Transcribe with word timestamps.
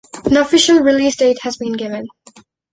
No 0.31 0.41
official 0.41 0.79
release 0.79 1.15
date 1.17 1.37
has 1.43 1.57
been 1.57 1.73
given. 1.73 2.07